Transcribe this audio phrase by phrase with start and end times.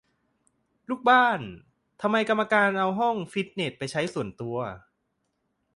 [0.89, 1.41] ลูกบ้าน:
[2.01, 4.57] ทำไมกรรมการเอาห้องฟิตเนสไปใช้ส่วนตัว